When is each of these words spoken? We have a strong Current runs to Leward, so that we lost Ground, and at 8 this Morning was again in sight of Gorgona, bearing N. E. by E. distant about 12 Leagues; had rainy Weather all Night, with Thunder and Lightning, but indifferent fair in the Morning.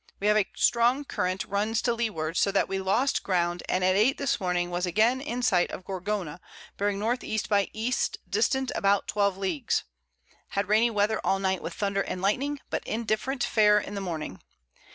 We 0.19 0.25
have 0.25 0.37
a 0.37 0.47
strong 0.55 1.05
Current 1.05 1.45
runs 1.45 1.79
to 1.83 1.93
Leward, 1.93 2.35
so 2.35 2.51
that 2.53 2.67
we 2.67 2.79
lost 2.79 3.21
Ground, 3.21 3.61
and 3.69 3.83
at 3.83 3.95
8 3.95 4.17
this 4.17 4.39
Morning 4.39 4.71
was 4.71 4.87
again 4.87 5.21
in 5.21 5.43
sight 5.43 5.69
of 5.69 5.85
Gorgona, 5.85 6.39
bearing 6.75 7.03
N. 7.03 7.19
E. 7.21 7.39
by 7.47 7.69
E. 7.71 7.93
distant 8.27 8.71
about 8.73 9.07
12 9.07 9.37
Leagues; 9.37 9.83
had 10.57 10.67
rainy 10.69 10.89
Weather 10.89 11.21
all 11.23 11.37
Night, 11.37 11.61
with 11.61 11.75
Thunder 11.75 12.01
and 12.01 12.19
Lightning, 12.19 12.59
but 12.71 12.83
indifferent 12.87 13.43
fair 13.43 13.77
in 13.77 13.93
the 13.93 14.01
Morning. 14.01 14.41